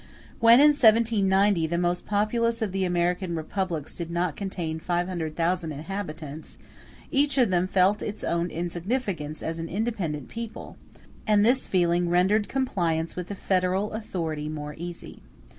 [0.39, 6.55] When, in 1790, the most populous of the American republics did not contain 500,000 inhabitants,
[6.59, 6.63] *g
[7.11, 10.75] each of them felt its own insignificance as an independent people,
[11.27, 15.21] and this feeling rendered compliance with the federal authority more easy.